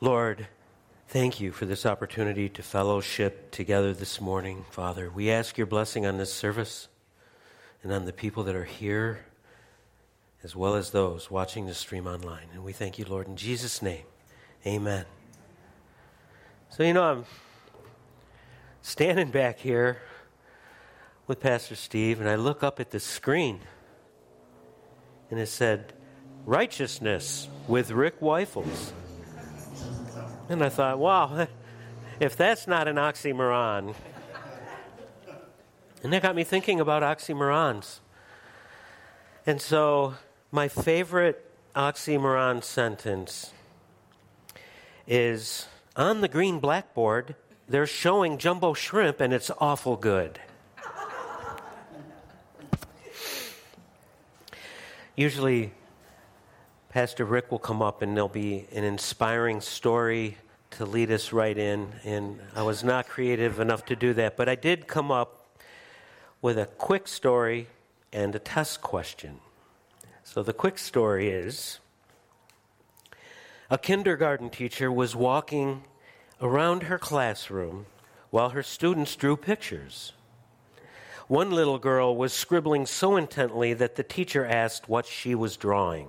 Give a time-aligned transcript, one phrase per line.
[0.00, 0.46] Lord,
[1.08, 5.08] thank you for this opportunity to fellowship together this morning, Father.
[5.08, 6.88] We ask your blessing on this service
[7.82, 9.24] and on the people that are here,
[10.42, 12.48] as well as those watching the stream online.
[12.52, 14.04] And we thank you, Lord, in Jesus' name.
[14.66, 15.06] Amen.
[16.68, 17.24] So, you know, I'm
[18.82, 20.02] standing back here
[21.26, 23.60] with Pastor Steve, and I look up at the screen,
[25.30, 25.94] and it said,
[26.44, 28.92] Righteousness with Rick Wyffels.
[30.48, 31.48] And I thought, wow,
[32.20, 33.94] if that's not an oxymoron.
[36.02, 38.00] And that got me thinking about oxymorons.
[39.46, 40.14] And so,
[40.52, 43.52] my favorite oxymoron sentence
[45.06, 45.66] is
[45.96, 47.34] on the green blackboard,
[47.68, 50.38] they're showing jumbo shrimp, and it's awful good.
[55.16, 55.72] Usually,
[56.96, 60.38] Pastor Rick will come up and there'll be an inspiring story
[60.70, 61.92] to lead us right in.
[62.04, 65.46] And I was not creative enough to do that, but I did come up
[66.40, 67.66] with a quick story
[68.14, 69.40] and a test question.
[70.24, 71.80] So the quick story is
[73.68, 75.84] a kindergarten teacher was walking
[76.40, 77.84] around her classroom
[78.30, 80.14] while her students drew pictures.
[81.28, 86.08] One little girl was scribbling so intently that the teacher asked what she was drawing.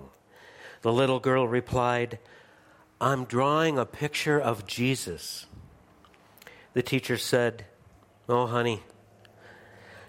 [0.82, 2.20] The little girl replied,
[3.00, 5.46] I'm drawing a picture of Jesus.
[6.74, 7.66] The teacher said,
[8.30, 8.84] Oh, honey,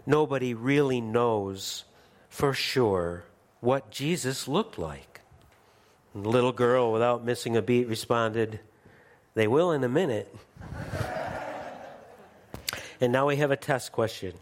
[0.06, 1.84] nobody really knows
[2.28, 3.24] for sure
[3.61, 5.20] what Jesus looked like.
[6.14, 8.61] And the little girl, without missing a beat, responded,
[9.34, 10.34] They will in a minute.
[13.00, 14.34] and now we have a test question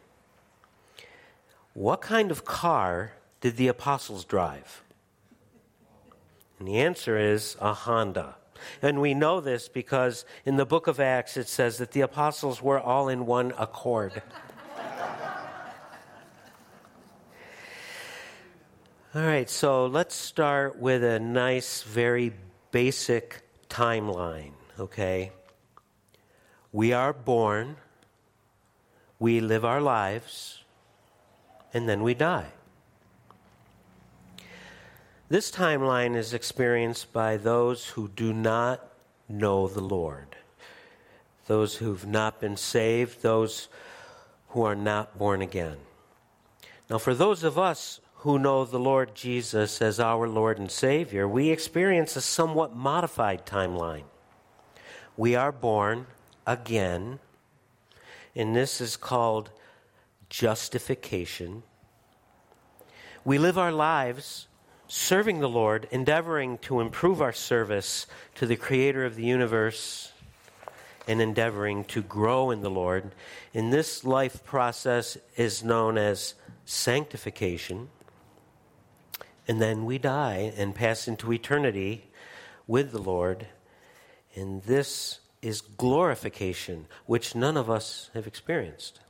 [1.75, 4.83] What kind of car did the apostles drive?
[6.59, 8.37] And the answer is a Honda.
[8.81, 12.63] And we know this because in the book of Acts it says that the apostles
[12.63, 14.23] were all in one accord.
[19.15, 22.33] all right, so let's start with a nice, very
[22.71, 25.33] basic timeline, okay?
[26.73, 27.77] We are born,
[29.19, 30.65] we live our lives,
[31.73, 32.53] and then we die.
[35.29, 38.87] This timeline is experienced by those who do not
[39.29, 40.37] know the Lord,
[41.49, 43.67] those who've not been saved, those
[44.51, 45.79] who are not born again.
[46.89, 51.27] Now, for those of us who know the Lord Jesus as our Lord and Savior,
[51.27, 54.05] we experience a somewhat modified timeline.
[55.17, 56.07] We are born
[56.47, 57.19] again,
[58.37, 59.51] and this is called
[60.31, 61.65] justification.
[63.25, 64.47] We live our lives
[64.89, 70.13] serving the Lord, endeavoring to improve our service to the Creator of the universe,
[71.09, 73.13] and endeavoring to grow in the Lord.
[73.55, 77.89] In this life process is known as sanctification.
[79.49, 82.11] And then we die and pass into eternity
[82.67, 83.47] with the Lord.
[84.35, 89.01] And this is glorification, which none of us have experienced.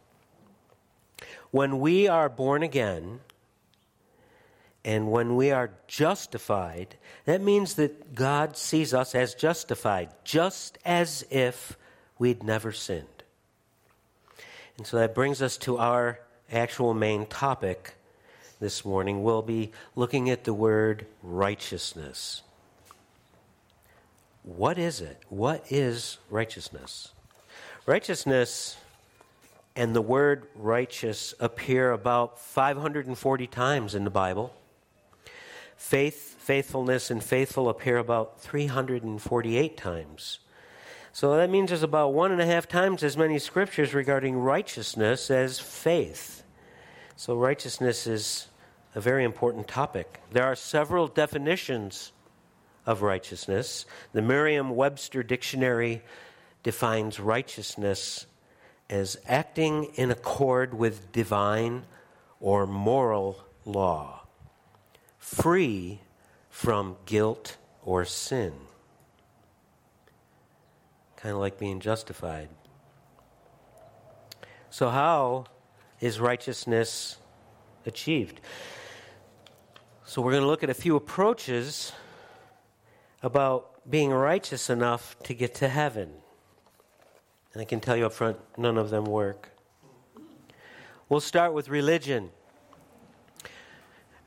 [1.50, 3.20] When we are born again,
[4.86, 11.26] and when we are justified, that means that God sees us as justified, just as
[11.28, 11.76] if
[12.20, 13.24] we'd never sinned.
[14.78, 16.20] And so that brings us to our
[16.52, 17.94] actual main topic
[18.60, 19.24] this morning.
[19.24, 22.42] We'll be looking at the word righteousness.
[24.44, 25.20] What is it?
[25.28, 27.10] What is righteousness?
[27.86, 28.76] Righteousness
[29.74, 34.54] and the word righteous appear about 540 times in the Bible.
[35.76, 40.40] Faith, faithfulness, and faithful appear about 348 times.
[41.12, 45.30] So that means there's about one and a half times as many scriptures regarding righteousness
[45.30, 46.42] as faith.
[47.16, 48.48] So righteousness is
[48.94, 50.20] a very important topic.
[50.30, 52.12] There are several definitions
[52.84, 53.86] of righteousness.
[54.12, 56.02] The Merriam Webster Dictionary
[56.62, 58.26] defines righteousness
[58.88, 61.84] as acting in accord with divine
[62.40, 64.25] or moral law
[65.26, 66.00] free
[66.48, 68.52] from guilt or sin.
[71.16, 72.48] Kind of like being justified.
[74.70, 75.46] So, how
[76.00, 77.16] is righteousness
[77.84, 78.40] achieved?
[80.04, 81.92] So, we're going to look at a few approaches
[83.20, 86.12] about being righteous enough to get to heaven.
[87.52, 89.50] And I can tell you up front, none of them work.
[91.08, 92.30] We'll start with religion.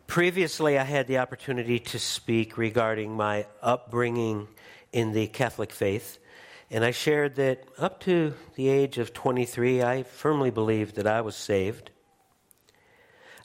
[0.09, 4.47] Previously, I had the opportunity to speak regarding my upbringing
[4.91, 6.17] in the Catholic faith.
[6.71, 11.21] And I shared that up to the age of 23, I firmly believed that I
[11.21, 11.91] was saved.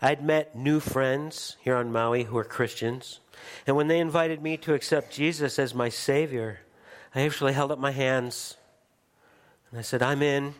[0.01, 3.21] I'd met new friends here on Maui who were Christians.
[3.67, 6.61] And when they invited me to accept Jesus as my Savior,
[7.15, 8.57] I actually held up my hands
[9.71, 10.55] and I said, I'm in.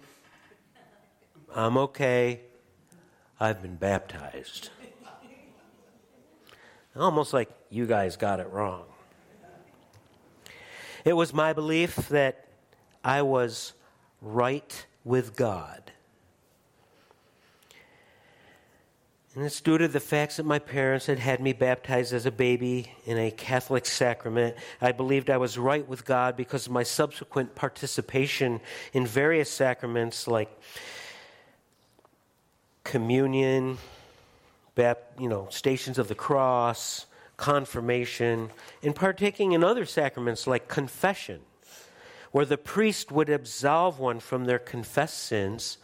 [1.55, 2.43] I'm okay.
[3.41, 4.69] I've been baptized.
[6.97, 8.85] Almost like you guys got it wrong.
[11.05, 12.47] It was my belief that
[13.03, 13.73] I was
[14.23, 15.93] right with God.
[19.35, 22.31] And it's due to the facts that my parents had had me baptized as a
[22.31, 24.57] baby in a Catholic sacrament.
[24.81, 28.61] I believed I was right with God because of my subsequent participation
[28.93, 30.57] in various sacraments like
[32.85, 33.79] communion,
[34.77, 37.07] you know, stations of the cross,
[37.37, 38.51] confirmation,
[38.83, 41.41] and partaking in other sacraments like confession,
[42.33, 45.79] where the priest would absolve one from their confessed sins,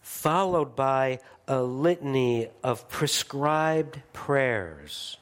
[0.00, 5.16] followed by a litany of prescribed prayers.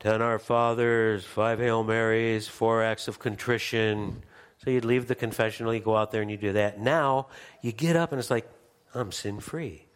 [0.00, 4.22] Ten Our Fathers, five Hail Marys, four acts of contrition.
[4.64, 6.80] So you'd leave the confessional, you go out there and you do that.
[6.80, 7.28] Now
[7.60, 8.48] you get up and it's like,
[8.94, 9.86] I'm sin free.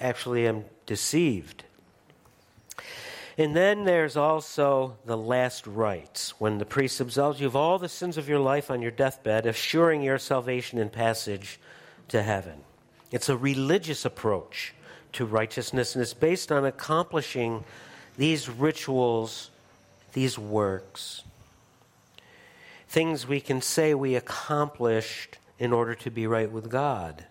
[0.00, 1.64] Actually, I'm deceived.
[3.38, 7.88] And then there's also the last rites, when the priest absolves you of all the
[7.88, 11.60] sins of your life on your deathbed, assuring your salvation and passage
[12.08, 12.60] to heaven.
[13.10, 14.74] It's a religious approach
[15.12, 17.64] to righteousness, and it's based on accomplishing
[18.16, 19.50] these rituals,
[20.12, 21.22] these works.
[22.88, 27.26] Things we can say we accomplished in order to be right with God.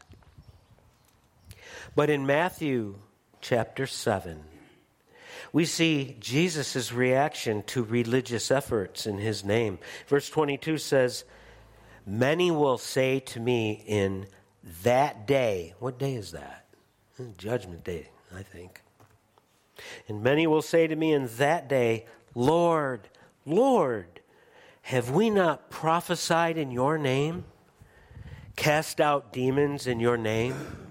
[1.95, 2.95] But in Matthew
[3.39, 4.44] chapter 7,
[5.53, 9.80] we see Jesus' reaction to religious efforts in his name.
[10.07, 11.24] Verse 22 says,
[12.06, 14.27] Many will say to me in
[14.83, 16.65] that day, what day is that?
[17.38, 18.81] Judgment day, I think.
[20.09, 23.07] And many will say to me in that day, Lord,
[23.45, 24.19] Lord,
[24.83, 27.45] have we not prophesied in your name,
[28.57, 30.85] cast out demons in your name,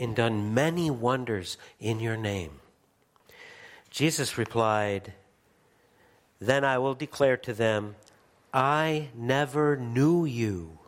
[0.00, 2.60] and done many wonders in your name?
[3.90, 5.12] Jesus replied,
[6.40, 7.96] Then I will declare to them,
[8.52, 10.78] I never knew you.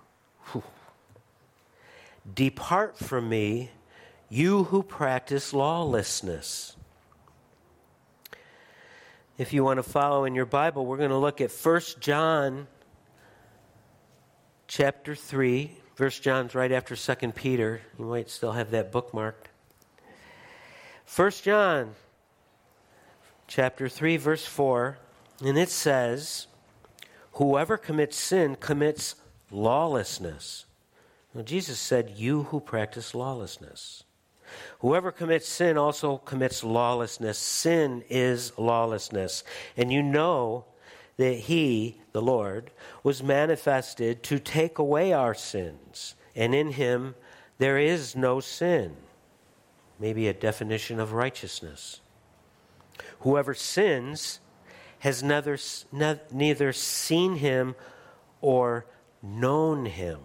[2.35, 3.71] Depart from me,
[4.29, 6.77] you who practice lawlessness.
[9.39, 12.67] If you want to follow in your Bible, we're going to look at 1 John
[14.69, 15.82] chapter 3.
[16.03, 17.81] First John's right after 2 Peter.
[17.97, 19.47] You might still have that bookmarked.
[21.15, 21.95] 1 John
[23.47, 24.99] chapter 3, verse 4,
[25.45, 26.49] and it says,
[27.35, 29.15] Whoever commits sin commits
[29.53, 30.65] lawlessness.
[31.35, 34.03] Now, Jesus said, You who practice lawlessness.
[34.81, 37.39] Whoever commits sin also commits lawlessness.
[37.39, 39.45] Sin is lawlessness.
[39.77, 40.65] And you know
[41.17, 42.71] that He, the Lord,
[43.03, 46.15] was manifested to take away our sins.
[46.35, 47.15] And in Him
[47.59, 48.97] there is no sin.
[50.01, 52.01] Maybe a definition of righteousness.
[53.21, 54.41] Whoever sins
[54.99, 55.59] has neither,
[56.33, 57.75] neither seen him
[58.41, 58.87] or
[59.23, 60.21] known him.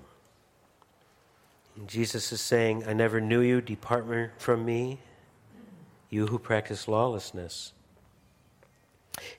[1.75, 4.05] And Jesus is saying, I never knew you, depart
[4.37, 4.99] from me,
[6.09, 7.73] you who practice lawlessness.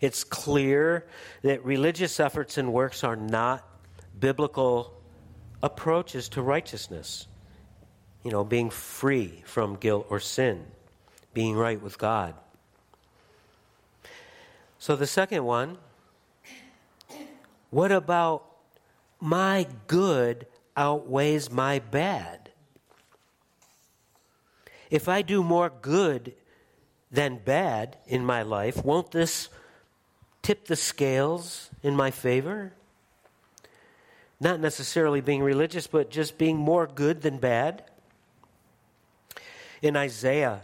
[0.00, 1.06] It's clear
[1.42, 3.64] that religious efforts and works are not
[4.18, 4.92] biblical
[5.62, 7.26] approaches to righteousness.
[8.24, 10.66] You know, being free from guilt or sin,
[11.32, 12.34] being right with God.
[14.78, 15.78] So the second one,
[17.70, 18.44] what about
[19.20, 22.50] my good outweighs my bad?
[24.90, 26.34] If I do more good
[27.10, 29.48] than bad in my life, won't this
[30.48, 32.72] tip the scales in my favor?
[34.40, 37.84] Not necessarily being religious, but just being more good than bad.
[39.82, 40.62] In Isaiah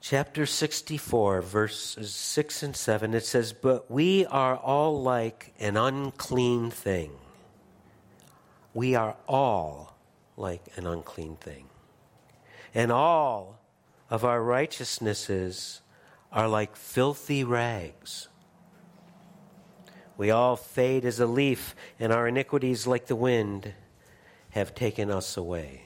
[0.00, 6.72] chapter 64, verses 6 and 7, it says, But we are all like an unclean
[6.72, 7.12] thing.
[8.74, 9.96] We are all
[10.36, 11.66] like an unclean thing.
[12.74, 13.60] And all
[14.10, 15.82] of our righteousnesses
[16.32, 18.28] are like filthy rags.
[20.16, 23.72] We all fade as a leaf, and our iniquities, like the wind,
[24.50, 25.84] have taken us away.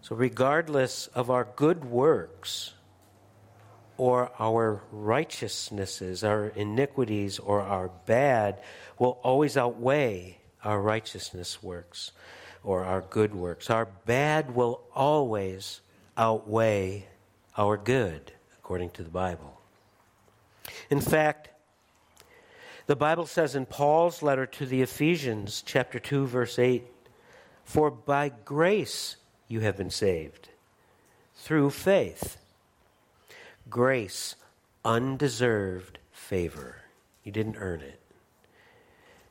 [0.00, 2.72] So, regardless of our good works,
[3.96, 8.60] or our righteousnesses, our iniquities, or our bad
[8.98, 12.12] will always outweigh our righteousness works
[12.62, 13.70] or our good works.
[13.70, 15.80] Our bad will always
[16.16, 17.06] outweigh
[17.56, 18.32] our good,
[18.66, 19.60] according to the Bible.
[20.90, 21.50] In fact,
[22.86, 26.84] the Bible says in Paul's letter to the Ephesians, chapter 2, verse 8,
[27.62, 30.48] For by grace you have been saved,
[31.36, 32.38] through faith.
[33.70, 34.34] Grace,
[34.84, 36.78] undeserved favor.
[37.22, 38.00] You didn't earn it.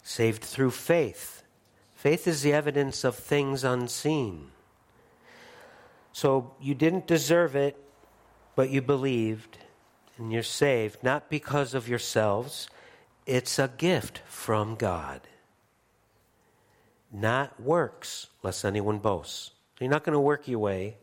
[0.01, 1.43] Saved through faith.
[1.93, 4.51] Faith is the evidence of things unseen.
[6.13, 7.75] So you didn't deserve it,
[8.55, 9.57] but you believed,
[10.17, 12.69] and you're saved, not because of yourselves.
[13.25, 15.21] It's a gift from God.
[17.11, 19.51] Not works, lest anyone boasts.
[19.79, 20.97] You're not going to work your way,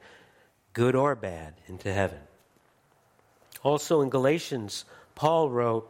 [0.72, 2.20] good or bad, into heaven.
[3.62, 5.88] Also in Galatians, Paul wrote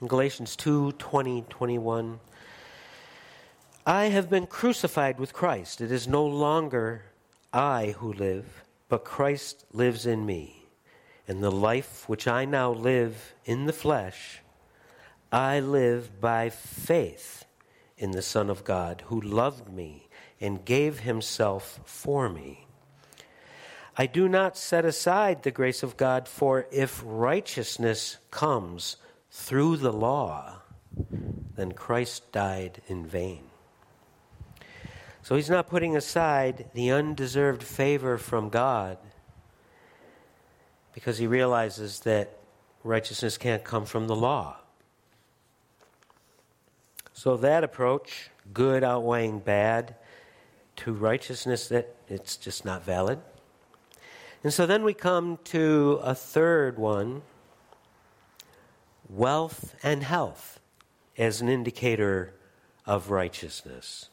[0.00, 2.20] in Galatians 2 20, 21,
[3.86, 5.80] I have been crucified with Christ.
[5.80, 7.04] It is no longer
[7.52, 10.61] I who live, but Christ lives in me.
[11.32, 14.42] And the life which I now live in the flesh,
[15.32, 17.46] I live by faith
[17.96, 20.10] in the Son of God, who loved me
[20.42, 22.66] and gave himself for me.
[23.96, 28.98] I do not set aside the grace of God, for if righteousness comes
[29.30, 30.60] through the law,
[31.56, 33.44] then Christ died in vain.
[35.22, 38.98] So he's not putting aside the undeserved favor from God
[40.92, 42.38] because he realizes that
[42.84, 44.56] righteousness can't come from the law.
[47.12, 49.94] So that approach, good outweighing bad,
[50.76, 53.20] to righteousness that it's just not valid.
[54.42, 57.22] And so then we come to a third one
[59.08, 60.58] wealth and health
[61.18, 62.34] as an indicator
[62.86, 64.08] of righteousness.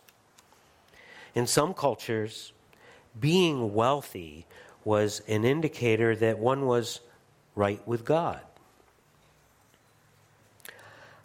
[1.33, 2.53] In some cultures,
[3.19, 4.45] being wealthy
[4.89, 6.99] was an indicator that one was
[7.53, 8.41] right with God.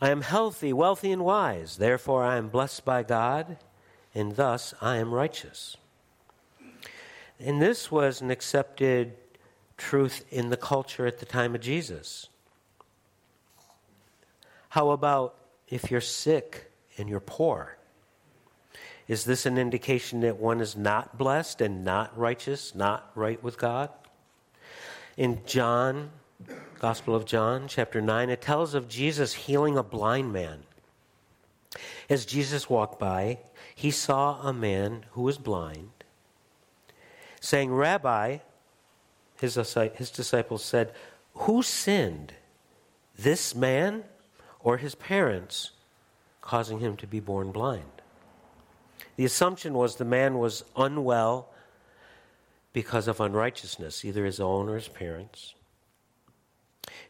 [0.03, 1.79] I am healthy, wealthy, and wise.
[1.79, 3.57] Therefore, I am blessed by God,
[4.15, 5.79] and thus I am righteous.
[7.41, 9.15] And this was an accepted
[9.79, 12.29] truth in the culture at the time of Jesus.
[14.69, 15.37] How about
[15.69, 17.79] if you're sick and you're poor?
[19.07, 23.59] Is this an indication that one is not blessed and not righteous, not right with
[23.59, 23.91] God?
[25.17, 26.11] In John,
[26.79, 30.63] Gospel of John, chapter 9, it tells of Jesus healing a blind man.
[32.09, 33.39] As Jesus walked by,
[33.75, 35.91] he saw a man who was blind
[37.45, 38.39] saying, Rabbi,
[39.39, 40.93] his, his disciples said,
[41.35, 42.33] Who sinned,
[43.19, 44.05] this man
[44.61, 45.73] or his parents,
[46.41, 47.94] causing him to be born blind?
[49.17, 51.51] The assumption was the man was unwell
[52.73, 55.55] because of unrighteousness, either his own or his parents.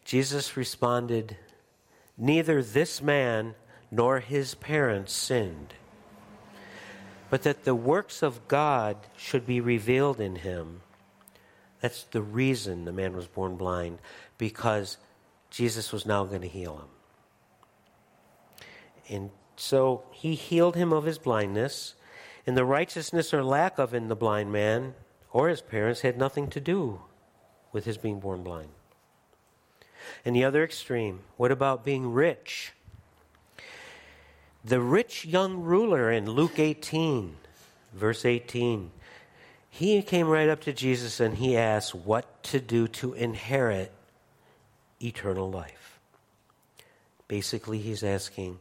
[0.04, 1.36] Jesus responded,
[2.18, 3.54] Neither this man
[3.90, 5.74] nor his parents sinned
[7.34, 10.82] but that the works of God should be revealed in him.
[11.80, 13.98] That's the reason the man was born blind,
[14.38, 14.98] because
[15.50, 16.88] Jesus was now going to heal him.
[19.08, 21.94] And so he healed him of his blindness,
[22.46, 24.94] and the righteousness or lack of in the blind man
[25.32, 27.00] or his parents had nothing to do
[27.72, 28.68] with his being born blind.
[30.24, 32.72] And the other extreme, what about being rich?
[34.64, 37.36] The rich young ruler in Luke 18,
[37.92, 38.90] verse 18,
[39.68, 43.92] he came right up to Jesus and he asked what to do to inherit
[45.02, 45.98] eternal life.
[47.26, 48.60] Basically, he's asking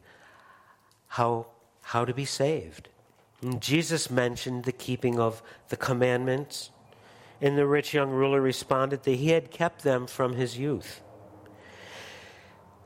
[1.14, 1.46] how,
[1.84, 2.90] how to be saved.
[3.44, 6.72] And Jesus mentioned the keeping of the commandments,
[7.40, 11.02] and the rich young ruler responded that he had kept them from his youth.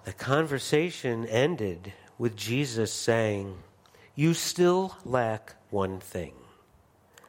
[0.04, 3.60] The conversation ended with Jesus saying,
[4.14, 6.34] You still lack one thing.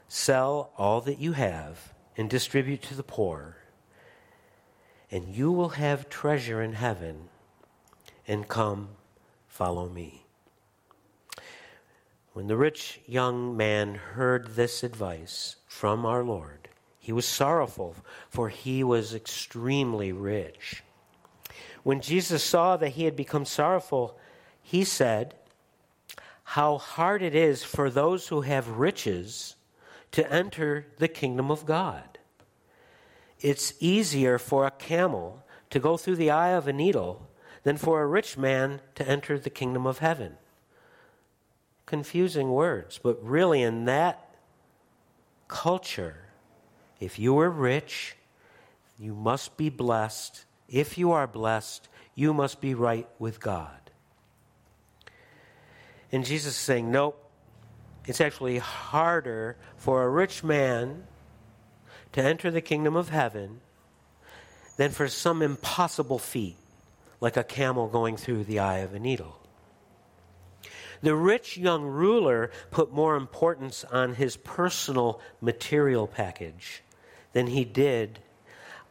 [0.09, 3.59] Sell all that you have and distribute to the poor,
[5.13, 7.29] and you will have treasure in heaven.
[8.27, 8.89] And come,
[9.47, 10.28] follow me.
[12.39, 16.69] When the rich young man heard this advice from our Lord,
[17.01, 17.97] he was sorrowful,
[18.31, 20.85] for he was extremely rich.
[21.83, 24.17] When Jesus saw that he had become sorrowful,
[24.63, 25.35] he said,
[26.45, 29.57] How hard it is for those who have riches
[30.13, 32.19] to enter the kingdom of God.
[33.41, 37.29] It's easier for a camel to go through the eye of a needle
[37.65, 40.37] than for a rich man to enter the kingdom of heaven.
[41.89, 44.29] Confusing words, but really, in that
[45.49, 46.17] culture,
[47.01, 48.15] if you are rich,
[48.99, 50.45] you must be blessed.
[50.69, 53.91] If you are blessed, you must be right with God.
[56.13, 57.19] And Jesus is saying, nope,
[58.05, 61.05] it's actually harder for a rich man
[62.13, 63.63] to enter the kingdom of heaven
[64.77, 66.59] than for some impossible feat,
[67.19, 69.38] like a camel going through the eye of a needle.
[71.01, 76.83] The rich young ruler put more importance on his personal material package
[77.33, 78.21] than he did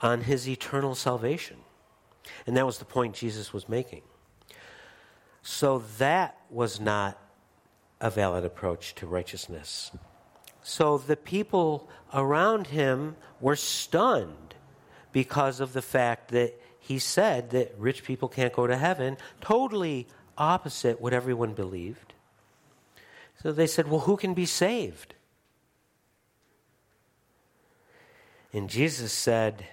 [0.01, 1.57] on his eternal salvation.
[2.45, 4.03] And that was the point Jesus was making.
[5.41, 7.17] So that was not
[7.99, 9.91] a valid approach to righteousness.
[10.61, 14.55] So the people around him were stunned
[15.11, 20.07] because of the fact that he said that rich people can't go to heaven, totally
[20.37, 22.13] opposite what everyone believed.
[23.41, 25.15] So they said, Well, who can be saved?
[28.53, 29.67] And Jesus said,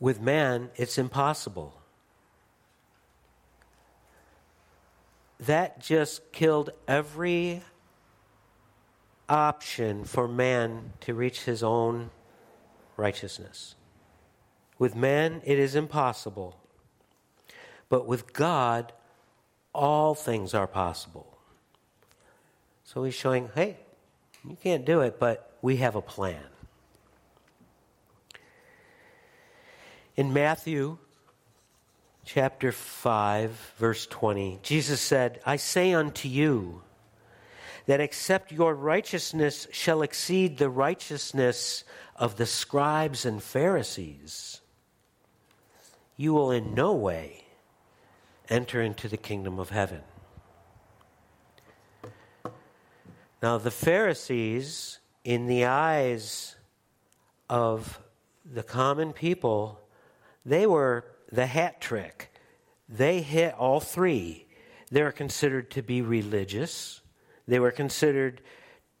[0.00, 1.74] With man, it's impossible.
[5.38, 7.62] That just killed every
[9.28, 12.10] option for man to reach his own
[12.96, 13.74] righteousness.
[14.78, 16.56] With man, it is impossible.
[17.88, 18.92] But with God,
[19.72, 21.38] all things are possible.
[22.84, 23.76] So he's showing, hey,
[24.48, 26.42] you can't do it, but we have a plan.
[30.16, 30.98] In Matthew
[32.24, 36.82] chapter 5, verse 20, Jesus said, I say unto you,
[37.86, 41.84] that except your righteousness shall exceed the righteousness
[42.16, 44.60] of the scribes and Pharisees,
[46.16, 47.45] you will in no way
[48.48, 50.02] enter into the kingdom of heaven.
[53.42, 56.56] Now, the Pharisees, in the eyes
[57.50, 58.00] of
[58.44, 59.80] the common people,
[60.44, 62.32] they were the hat trick.
[62.88, 64.46] They hit all three.
[64.90, 67.00] They were considered to be religious
[67.46, 68.40] they were considered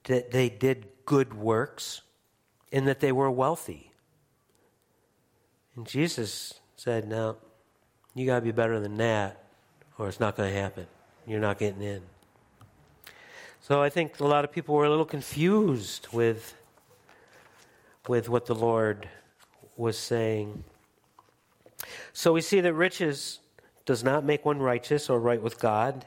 [0.04, 2.02] that they did good works
[2.72, 3.92] and that they were wealthy.
[5.74, 7.36] And Jesus said, No,
[8.16, 9.44] you got to be better than that,
[9.98, 10.86] or it's not going to happen.
[11.26, 12.00] You're not getting in.
[13.60, 16.54] So I think a lot of people were a little confused with,
[18.08, 19.06] with what the Lord
[19.76, 20.64] was saying.
[22.14, 23.40] So we see that riches
[23.84, 26.06] does not make one righteous or right with God.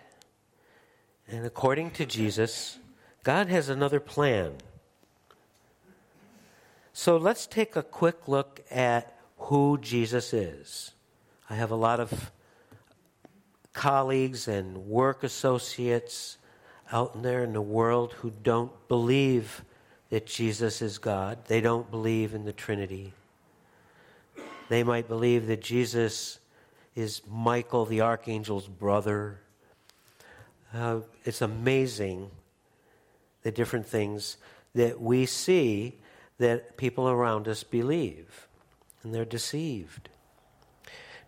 [1.27, 2.79] And according to Jesus,
[3.23, 4.53] God has another plan.
[6.91, 10.93] So let's take a quick look at who Jesus is.
[11.49, 12.31] I have a lot of
[13.73, 16.37] colleagues and work associates
[16.91, 19.63] out there in the world who don't believe
[20.09, 21.45] that Jesus is God.
[21.45, 23.13] They don't believe in the Trinity.
[24.69, 26.39] They might believe that Jesus
[26.95, 29.39] is Michael the archangel's brother
[30.73, 32.29] uh, it's amazing
[33.41, 34.37] the different things
[34.75, 35.99] that we see
[36.37, 38.47] that people around us believe,
[39.03, 40.09] and they're deceived.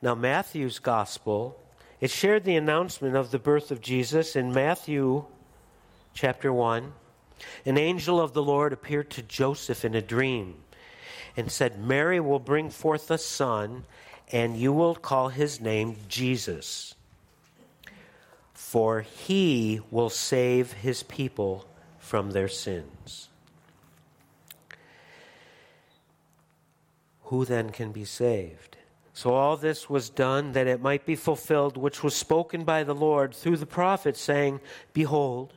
[0.02, 1.60] Now, Matthew's gospel,
[2.00, 5.26] it shared the announcement of the birth of Jesus in Matthew
[6.14, 6.94] chapter 1.
[7.66, 10.56] An angel of the Lord appeared to Joseph in a dream
[11.38, 13.86] and said, Mary will bring forth a son,
[14.32, 16.96] and you will call his name Jesus
[18.72, 21.66] for he will save his people
[22.00, 23.28] from their sins.
[27.24, 28.71] Who then can be saved?
[29.22, 32.96] So all this was done that it might be fulfilled, which was spoken by the
[32.96, 34.62] Lord through the prophet, saying,
[34.94, 35.54] Behold,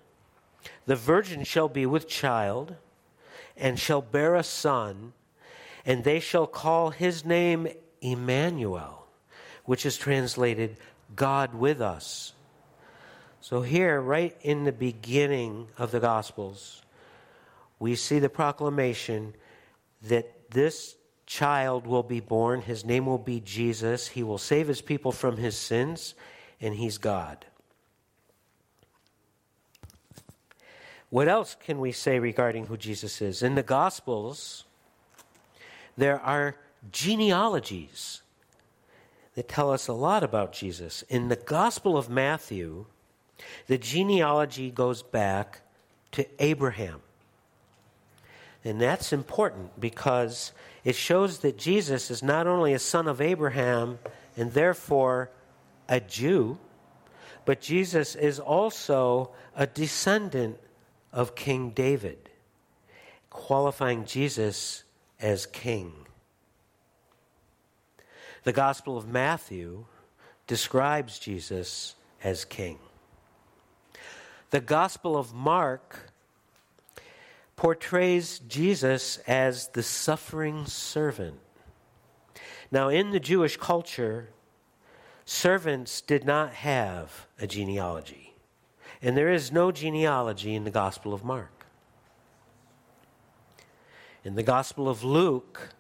[0.85, 2.75] the virgin shall be with child,
[3.57, 5.15] and shall bear a son,
[5.87, 7.67] and they shall call his name
[8.03, 9.07] Emmanuel,
[9.65, 10.77] which is translated
[11.17, 12.35] God with us.
[13.41, 16.83] So, here, right in the beginning of the Gospels,
[17.79, 19.33] we see the proclamation
[20.03, 22.63] that this child will be born.
[22.63, 24.09] His name will be Jesus.
[24.09, 26.15] He will save his people from his sins,
[26.61, 27.47] and he's God.
[31.11, 33.43] What else can we say regarding who Jesus is?
[33.43, 34.65] In the Gospels,
[35.97, 36.57] there are
[36.91, 38.23] genealogies
[39.35, 41.03] that tell us a lot about Jesus.
[41.09, 42.87] In the Gospel of Matthew,
[43.67, 45.61] the genealogy goes back
[46.13, 47.01] to Abraham.
[48.65, 50.53] And that's important because
[50.85, 53.99] it shows that Jesus is not only a son of Abraham
[54.37, 55.31] and therefore
[55.89, 56.59] a Jew,
[57.45, 60.59] but Jesus is also a descendant
[61.13, 62.31] of King David,
[63.31, 64.85] qualifying Jesus
[65.21, 65.93] as king.
[68.43, 69.87] The Gospel of Matthew
[70.47, 72.79] describes Jesus as king.
[74.51, 76.04] The Gospel of Mark
[77.57, 81.39] portrays Jesus as the suffering servant.
[82.71, 84.31] Now, in the Jewish culture,
[85.25, 88.35] servants did not have a genealogy,
[89.01, 91.67] and there is no genealogy in the Gospel of Mark.
[94.25, 95.71] In the Gospel of Luke,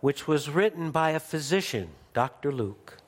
[0.00, 2.52] which was written by a physician, Dr.
[2.52, 2.98] Luke,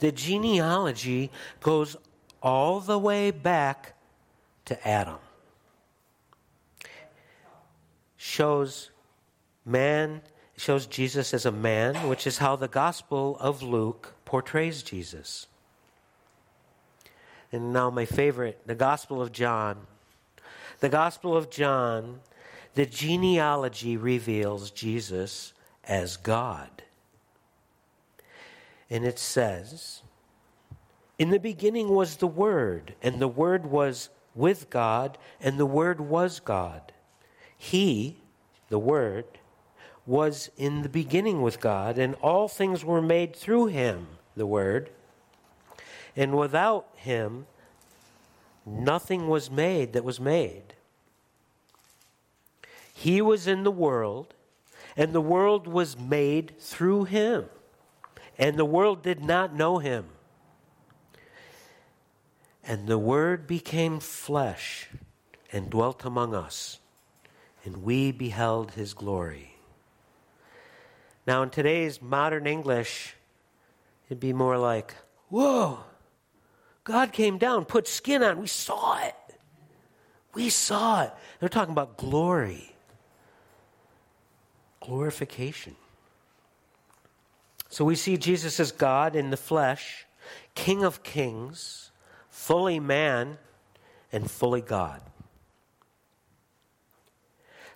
[0.00, 1.96] the genealogy goes
[2.42, 3.94] all the way back
[4.66, 5.18] to Adam.
[8.16, 8.90] Shows
[9.66, 10.22] man,
[10.56, 15.46] shows Jesus as a man, which is how the Gospel of Luke portrays Jesus.
[17.52, 19.78] And now, my favorite, the Gospel of John.
[20.80, 22.20] The Gospel of John,
[22.74, 25.52] the genealogy reveals Jesus
[25.84, 26.70] as God.
[28.88, 30.02] And it says,
[31.18, 36.00] In the beginning was the Word, and the Word was with God, and the Word
[36.00, 36.92] was God.
[37.58, 38.16] He,
[38.68, 39.24] the Word,
[40.06, 44.90] was in the beginning with God, and all things were made through him, the Word.
[46.14, 47.46] And without him,
[48.64, 50.74] nothing was made that was made.
[52.94, 54.34] He was in the world,
[54.96, 57.46] and the world was made through him,
[58.38, 60.06] and the world did not know him.
[62.64, 64.88] And the Word became flesh
[65.52, 66.80] and dwelt among us,
[67.66, 69.56] and we beheld his glory.
[71.26, 73.14] Now, in today's modern English,
[74.06, 74.94] it'd be more like,
[75.28, 75.80] Whoa,
[76.84, 78.40] God came down, put skin on.
[78.40, 79.16] We saw it.
[80.34, 81.12] We saw it.
[81.40, 82.76] They're talking about glory,
[84.80, 85.74] glorification.
[87.68, 90.06] So we see Jesus as God in the flesh,
[90.54, 91.90] King of kings,
[92.30, 93.38] fully man,
[94.12, 95.00] and fully God.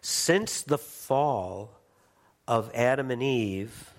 [0.00, 1.78] Since the fall
[2.48, 3.92] of Adam and Eve,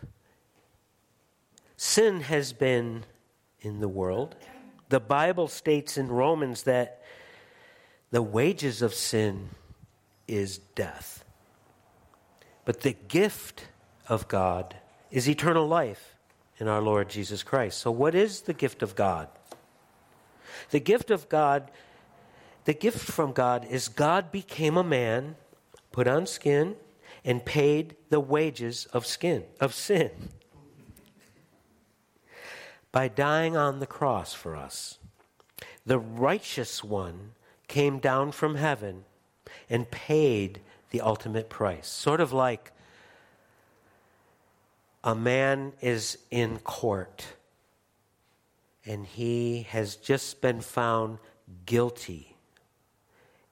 [1.78, 3.04] sin has been
[3.62, 4.36] in the world.
[4.90, 7.02] The Bible states in Romans that
[8.10, 9.50] the wages of sin
[10.28, 11.24] is death.
[12.66, 13.68] But the gift
[14.08, 14.76] of God
[15.10, 16.16] is eternal life
[16.58, 17.80] in our Lord Jesus Christ.
[17.80, 19.28] So, what is the gift of God?
[20.70, 21.72] The gift of God,
[22.66, 25.36] the gift from God is God became a man,
[25.91, 26.75] put on skin,
[27.23, 30.10] and paid the wages of skin of sin
[32.91, 34.97] by dying on the cross for us.
[35.86, 37.32] The righteous one
[37.67, 39.06] came down from heaven
[39.69, 41.88] and paid the ultimate price.
[41.88, 42.71] Sort of like
[45.04, 47.25] a man is in court
[48.86, 51.19] and he has just been found
[51.65, 52.36] guilty.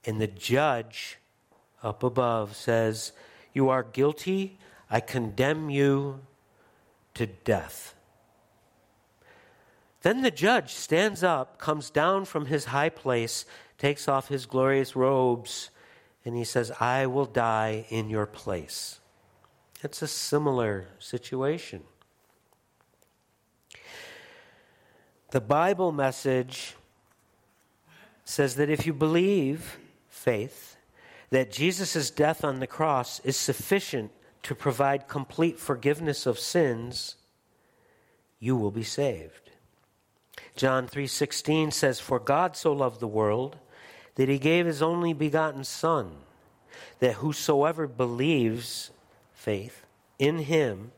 [0.06, 1.18] And the judge
[1.84, 3.12] up above says,
[3.54, 4.58] You are guilty.
[4.90, 6.22] I condemn you
[7.14, 7.96] to death.
[10.02, 13.46] Then the judge stands up, comes down from his high place,
[13.78, 15.70] takes off his glorious robes,
[16.24, 19.00] and he says, I will die in your place.
[19.82, 21.84] It's a similar situation.
[25.32, 26.76] The Bible message
[28.26, 30.69] says that if you believe faith,
[31.30, 34.12] that Jesus' death on the cross is sufficient
[34.44, 37.16] to provide complete forgiveness of sins,
[38.40, 39.52] you will be saved.
[40.56, 43.58] John 3:16 says for God so loved the world
[44.16, 46.24] that he gave his only begotten son
[47.00, 48.92] that whosoever believes
[49.34, 49.86] faith
[50.18, 50.92] in him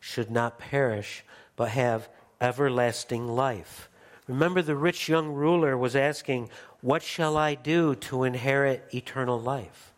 [0.00, 1.24] should not perish
[1.56, 2.08] but have
[2.40, 3.88] everlasting life.
[4.26, 6.48] Remember, the rich young ruler was asking,
[6.84, 9.94] What shall I do to inherit eternal life?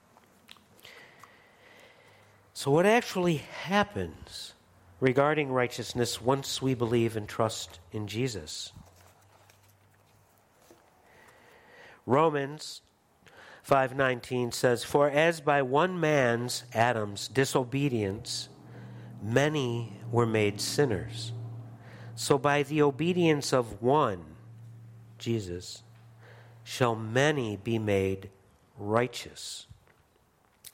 [2.54, 4.54] So, what actually happens
[5.00, 8.72] regarding righteousness once we believe and trust in Jesus?
[12.06, 12.82] Romans
[13.64, 18.48] 5:19 says for as by one man's Adam's disobedience
[19.20, 21.32] many were made sinners
[22.14, 24.24] so by the obedience of one,
[25.18, 25.82] Jesus,
[26.66, 28.28] shall many be made
[28.76, 29.68] righteous.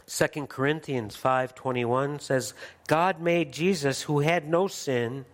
[0.07, 2.55] 2 Corinthians 5:21 says,
[2.87, 5.27] "God made Jesus who had no sin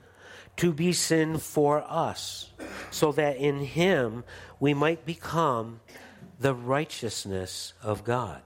[0.56, 2.52] to be sin for us,
[2.90, 4.24] so that in him
[4.58, 5.80] we might become
[6.40, 8.42] the righteousness of God."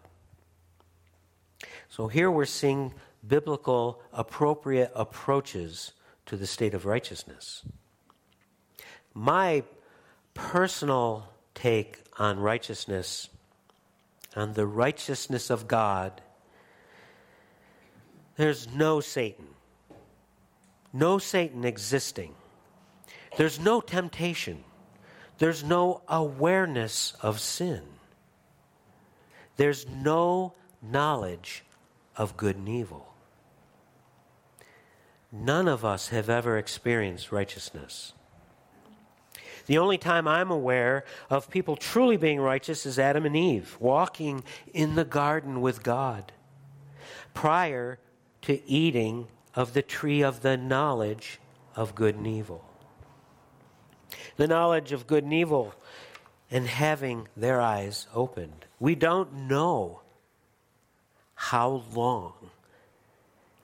[1.88, 2.92] So here we're seeing
[3.26, 5.92] biblical appropriate approaches
[6.26, 7.62] to the state of righteousness.
[9.14, 9.64] My
[10.34, 13.28] personal take on righteousness,
[14.34, 16.20] on the righteousness of God,
[18.36, 19.48] there's no Satan.
[20.92, 22.34] No Satan existing.
[23.36, 24.64] There's no temptation.
[25.38, 27.82] There's no awareness of sin.
[29.56, 31.64] There's no knowledge
[32.16, 33.12] of good and evil.
[35.30, 38.12] None of us have ever experienced righteousness.
[39.66, 44.44] The only time I'm aware of people truly being righteous is Adam and Eve, walking
[44.72, 46.32] in the garden with God
[47.34, 47.98] prior
[48.42, 51.38] to eating of the tree of the knowledge
[51.76, 52.64] of good and evil.
[54.36, 55.74] The knowledge of good and evil
[56.50, 58.66] and having their eyes opened.
[58.78, 60.00] We don't know
[61.34, 62.34] how long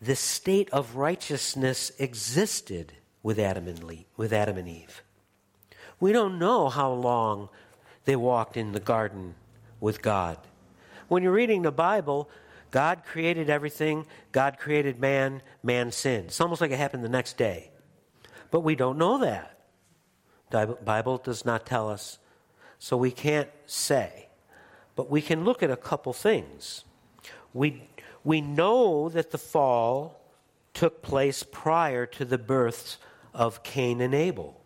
[0.01, 5.03] this state of righteousness existed with Adam and, Eve.
[6.01, 7.49] We don't know how long
[8.05, 9.35] they walked in the garden
[9.81, 10.39] with God.
[11.09, 12.29] When you're reading the Bible,
[12.71, 16.27] God created everything, God created man, man sinned.
[16.27, 17.71] It's almost like it happened the next day.
[18.51, 19.59] But we don't know that.
[20.51, 22.19] The Bible does not tell us,
[22.79, 24.29] so we can't say.
[24.97, 26.85] But we can look at a couple things.
[27.53, 27.89] We,
[28.25, 30.21] we know that the fall
[30.75, 32.99] took place prior to the births
[33.35, 34.58] of Cain and Abel.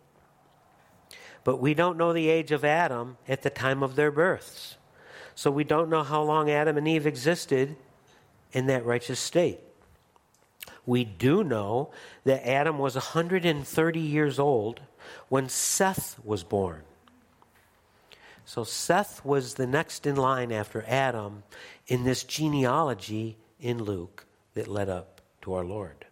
[1.43, 4.77] But we don't know the age of Adam at the time of their births.
[5.35, 7.75] So we don't know how long Adam and Eve existed
[8.51, 9.59] in that righteous state.
[10.85, 11.91] We do know
[12.23, 14.81] that Adam was 130 years old
[15.29, 16.83] when Seth was born.
[18.45, 21.43] So Seth was the next in line after Adam
[21.87, 26.05] in this genealogy in Luke that led up to our Lord.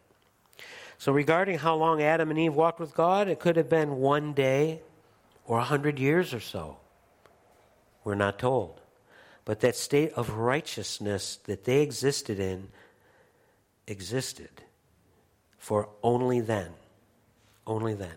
[0.97, 4.33] So, regarding how long Adam and Eve walked with God, it could have been one
[4.33, 4.81] day
[5.51, 6.77] or a hundred years or so.
[8.05, 8.79] We're not told.
[9.43, 12.69] But that state of righteousness that they existed in
[13.85, 14.49] existed
[15.57, 16.69] for only then.
[17.67, 18.13] Only then.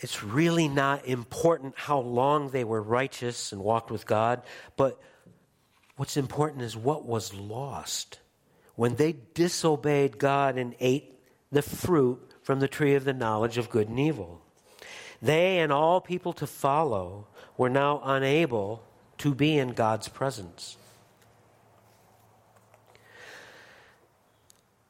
[0.00, 4.42] It's really not important how long they were righteous and walked with God,
[4.76, 5.00] but
[5.94, 8.18] what's important is what was lost
[8.74, 11.20] when they disobeyed God and ate
[11.52, 14.42] the fruit from the tree of the knowledge of good and evil.
[15.22, 18.82] They and all people to follow were now unable
[19.18, 20.76] to be in God's presence.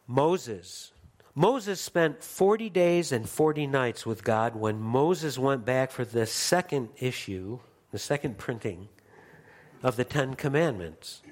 [0.06, 0.92] Moses.
[1.34, 6.26] Moses spent 40 days and 40 nights with God when Moses went back for the
[6.26, 7.60] second issue,
[7.92, 8.88] the second printing
[9.82, 11.22] of the Ten Commandments.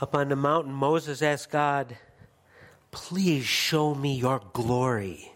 [0.00, 1.96] Up on the mountain, Moses asked God,
[2.90, 5.32] Please show me your glory.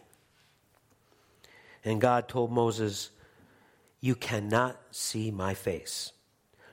[1.84, 3.10] And God told Moses,
[4.00, 6.12] You cannot see my face.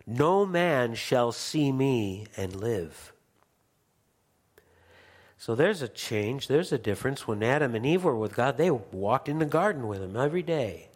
[0.05, 3.13] No man shall see me and live.
[5.37, 7.27] So there's a change, there's a difference.
[7.27, 10.43] When Adam and Eve were with God, they walked in the garden with him every
[10.43, 10.89] day.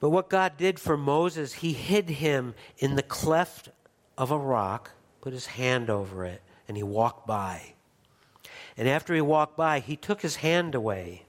[0.00, 3.68] But what God did for Moses, he hid him in the cleft
[4.18, 7.73] of a rock, put his hand over it, and he walked by.
[8.76, 11.24] And after he walked by, he took his hand away.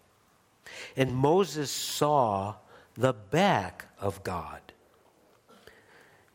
[0.97, 2.55] And Moses saw
[2.95, 4.61] the back of God.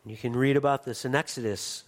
[0.05, 1.83] You can read about this in Exodus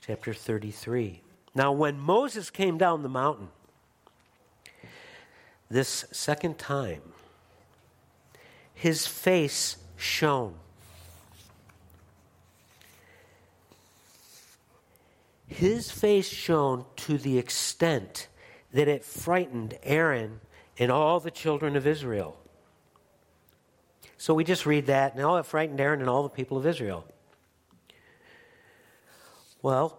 [0.00, 1.20] chapter 33.
[1.54, 3.48] Now, when Moses came down the mountain,
[5.70, 7.02] this second time,
[8.74, 10.54] his face shone.
[15.46, 18.28] His face shone to the extent
[18.72, 20.40] that it frightened Aaron
[20.78, 22.36] and all the children of Israel.
[24.16, 26.66] So we just read that, and all it frightened Aaron and all the people of
[26.66, 27.04] Israel.
[29.62, 29.98] Well,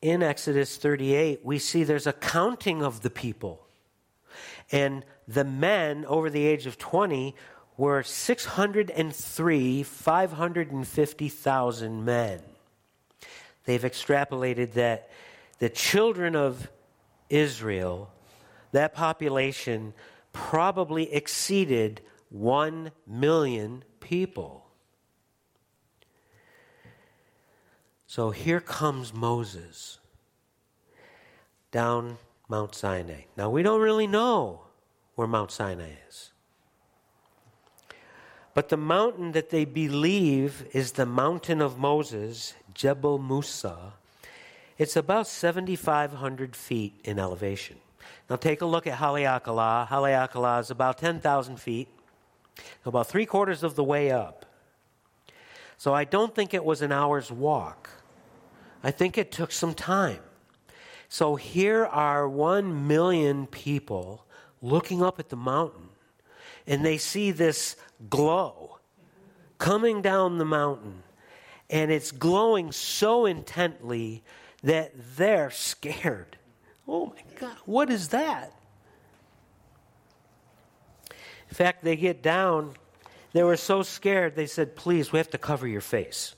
[0.00, 3.66] in Exodus 38, we see there's a counting of the people.
[4.70, 7.34] And the men over the age of 20
[7.76, 12.40] were 603, 550,000 men.
[13.64, 15.10] They've extrapolated that
[15.58, 16.70] the children of
[17.28, 18.10] Israel,
[18.72, 19.94] that population
[20.32, 24.66] probably exceeded one million people.
[28.06, 29.98] So here comes Moses
[31.70, 32.18] down
[32.48, 33.22] Mount Sinai.
[33.36, 34.62] Now, we don't really know
[35.14, 36.30] where Mount Sinai is.
[38.54, 43.94] But the mountain that they believe is the mountain of Moses, Jebel Musa,
[44.78, 47.76] it's about 7,500 feet in elevation.
[48.30, 49.88] Now take a look at Haleakala.
[49.88, 51.88] Haleakala is about 10,000 feet,
[52.86, 54.46] about three quarters of the way up.
[55.76, 57.90] So I don't think it was an hour's walk.
[58.82, 60.20] I think it took some time.
[61.08, 64.24] So here are one million people
[64.60, 65.88] looking up at the mountain,
[66.66, 67.76] and they see this
[68.10, 68.78] glow
[69.58, 71.02] coming down the mountain,
[71.70, 74.22] and it's glowing so intently
[74.62, 76.36] that they're scared.
[76.86, 78.52] Oh my God, what is that?
[81.10, 82.74] In fact, they get down.
[83.32, 86.34] They were so scared, they said, Please, we have to cover your face.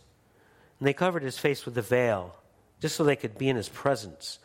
[0.79, 2.35] And they covered his face with a veil
[2.81, 4.39] just so they could be in his presence.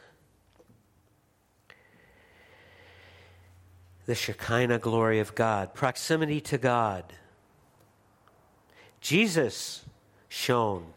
[4.05, 7.13] The Shekinah glory of God, proximity to God.
[9.01, 9.83] Jesus
[10.29, 10.93] shone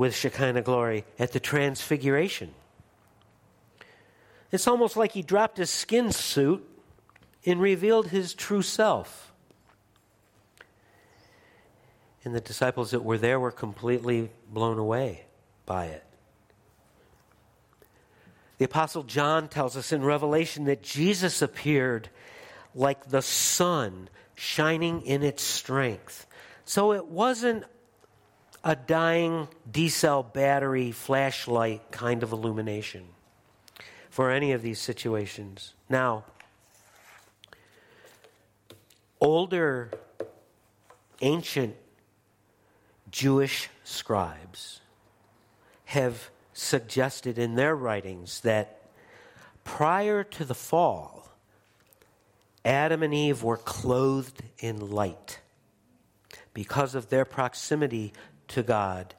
[0.00, 2.54] with Shekinah glory at the Transfiguration.
[4.50, 6.66] It's almost like he dropped his skin suit
[7.44, 9.30] and revealed his true self.
[12.24, 15.26] And the disciples that were there were completely blown away
[15.66, 16.04] by it.
[18.56, 22.08] The Apostle John tells us in Revelation that Jesus appeared
[22.74, 26.26] like the sun shining in its strength.
[26.64, 27.64] So it wasn't
[28.62, 33.04] a dying D cell battery flashlight kind of illumination
[34.10, 35.74] for any of these situations.
[35.88, 36.24] Now,
[39.20, 39.90] older,
[41.20, 41.76] ancient
[43.10, 44.80] Jewish scribes
[45.86, 48.82] have suggested in their writings that
[49.64, 51.28] prior to the fall,
[52.64, 55.40] Adam and Eve were clothed in light.
[56.52, 58.12] Because of their proximity
[58.50, 59.14] to God,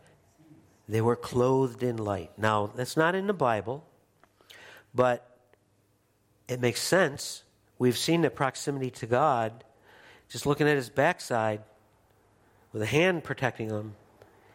[0.87, 2.31] they were clothed in light.
[2.37, 3.85] Now, that's not in the Bible,
[4.93, 5.37] but
[6.47, 7.43] it makes sense.
[7.79, 9.63] We've seen the proximity to God
[10.29, 11.61] just looking at his backside
[12.71, 13.95] with a hand protecting him.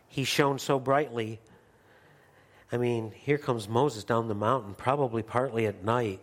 [0.09, 1.41] He shone so brightly
[2.71, 6.21] I mean, here comes Moses down the mountain, probably partly at night,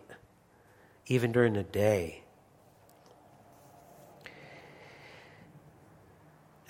[1.06, 2.23] even during the day.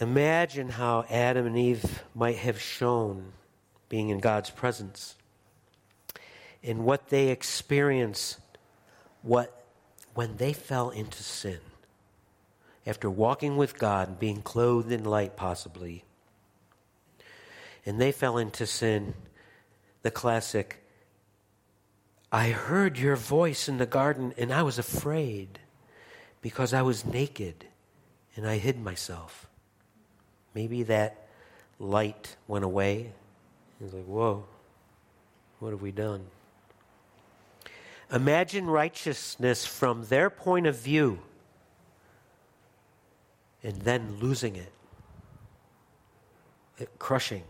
[0.05, 3.33] Imagine how Adam and Eve might have shone
[3.88, 5.14] being in God's presence
[6.62, 8.38] and what they experienced
[9.23, 9.64] what
[10.12, 11.59] when they fell into sin.
[12.87, 16.05] After walking with God and being clothed in light possibly.
[17.87, 19.14] And they fell into sin.
[20.03, 20.85] The classic
[22.31, 25.61] I heard your voice in the garden and I was afraid
[26.43, 27.64] because I was naked
[28.37, 29.49] and I hid myself.
[30.55, 31.27] Maybe that
[31.79, 33.12] light went away.
[33.81, 34.45] He's like, whoa,
[35.59, 36.27] what have we done?
[38.12, 41.21] Imagine righteousness from their point of view
[43.62, 44.73] and then losing it,
[46.79, 47.45] it crushing,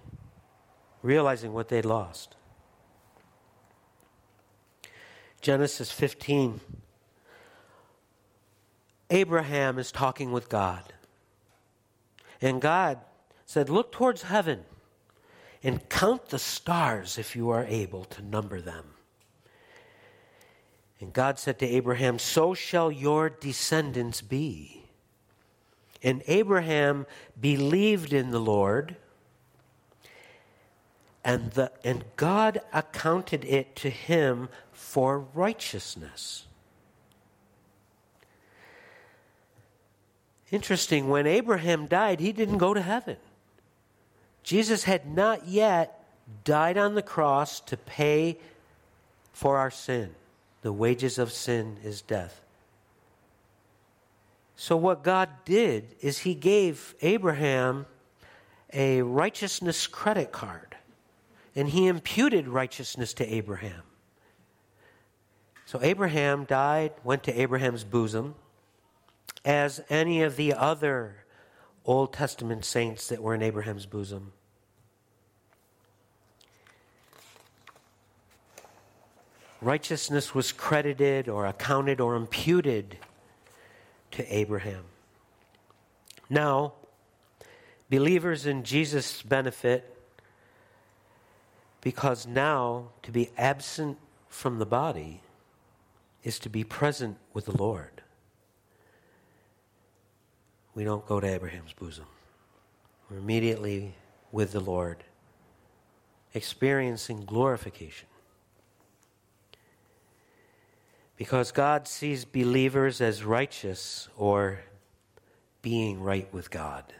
[1.02, 2.36] realizing what they'd lost.
[5.40, 6.60] Genesis 15.
[9.10, 10.93] Abraham is talking with God.
[12.44, 12.98] And God
[13.46, 14.64] said, Look towards heaven
[15.62, 18.84] and count the stars if you are able to number them.
[21.00, 24.84] And God said to Abraham, So shall your descendants be.
[26.02, 27.06] And Abraham
[27.40, 28.96] believed in the Lord,
[31.24, 36.46] and, the, and God accounted it to him for righteousness.
[40.54, 43.16] Interesting, when Abraham died, he didn't go to heaven.
[44.44, 46.06] Jesus had not yet
[46.44, 48.38] died on the cross to pay
[49.32, 50.14] for our sin.
[50.62, 52.40] The wages of sin is death.
[54.54, 57.86] So, what God did is He gave Abraham
[58.72, 60.76] a righteousness credit card,
[61.56, 63.82] and He imputed righteousness to Abraham.
[65.66, 68.36] So Abraham died, went to Abraham's bosom,
[69.44, 71.16] as any of the other
[71.84, 74.32] Old Testament saints that were in Abraham's bosom.
[79.60, 82.98] Righteousness was credited or accounted or imputed
[84.12, 84.84] to Abraham.
[86.28, 86.74] Now,
[87.90, 89.90] believers in Jesus benefit
[91.80, 95.20] because now to be absent from the body
[96.22, 97.93] is to be present with the Lord.
[100.74, 102.06] We don't go to Abraham's bosom.
[103.08, 103.94] We're immediately
[104.32, 105.04] with the Lord,
[106.32, 108.08] experiencing glorification.
[111.16, 114.60] Because God sees believers as righteous or
[115.62, 116.92] being right with God.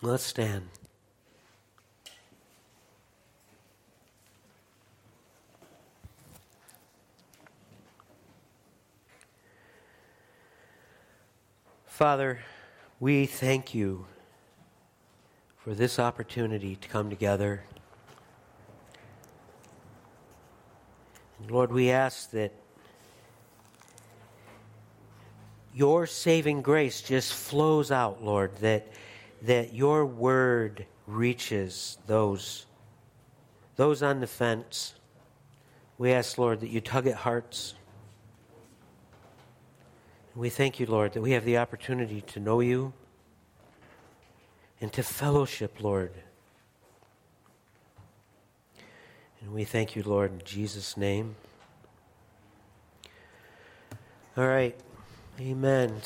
[0.00, 0.68] Let's stand.
[12.02, 12.40] Father,
[12.98, 14.06] we thank you
[15.58, 17.62] for this opportunity to come together.
[21.38, 22.52] And Lord, we ask that
[25.72, 28.88] your saving grace just flows out, Lord, that,
[29.42, 32.66] that your word reaches those,
[33.76, 34.94] those on the fence.
[35.98, 37.74] We ask, Lord, that you tug at hearts.
[40.34, 42.94] We thank you, Lord, that we have the opportunity to know you
[44.80, 46.12] and to fellowship, Lord.
[49.42, 51.36] And we thank you, Lord, in Jesus' name.
[54.38, 54.74] All right.
[55.38, 56.00] Amen.